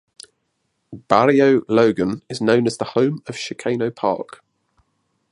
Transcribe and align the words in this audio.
Barrio 0.91 1.61
Logan 1.67 2.23
is 2.27 2.41
known 2.41 2.65
as 2.65 2.77
the 2.79 2.85
home 2.85 3.21
of 3.27 3.35
Chicano 3.35 3.95
Park. 3.95 4.41